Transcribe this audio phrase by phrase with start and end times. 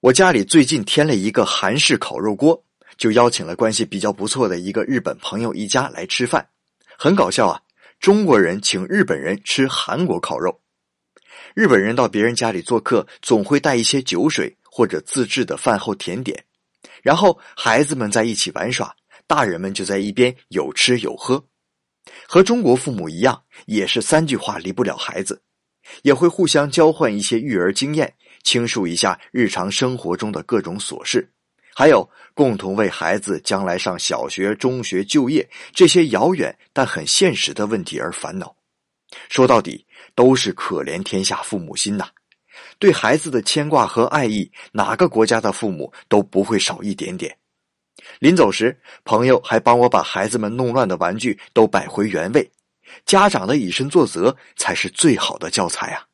[0.00, 2.64] 我家里最近添了一个韩式烤肉锅，
[2.96, 6.48] 就邀请了关系比较不错的一个日本朋友一家来吃饭。
[6.98, 7.60] 很搞笑啊！
[7.98, 10.58] 中国人请日本人吃韩国烤肉。
[11.54, 16.42] 日本人到别人家里做客，总会带一些酒水或者自制的饭后甜点，
[17.02, 18.96] 然后孩子们在一起玩耍，
[19.26, 21.44] 大人们就在一边有吃有喝。
[22.26, 25.42] 和中国父母一样，也是三句话离不了孩子，
[26.02, 28.12] 也会互相交换一些育儿经验，
[28.42, 31.30] 倾诉一下日常生活中的各种琐事，
[31.74, 38.54] 还有共同为孩子将来上小学、中学、就业这些遥远但很现实的问题而烦恼。
[39.28, 42.08] 说到底，都是可怜天下父母心呐！
[42.78, 47.36] 对孩子的牵挂和爱意，哪个国家的父母都不会少一点点。
[48.18, 52.50] 临走时，朋友还帮我把孩子们弄乱的玩具都摆回原位。
[53.04, 56.09] 家长的以身作则才是最好的教材啊！